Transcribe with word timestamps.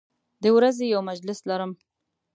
د 0.43 0.45
ورځې 0.55 0.85
یو 0.93 1.01
مجلس 1.09 1.39
لرم 1.49 1.71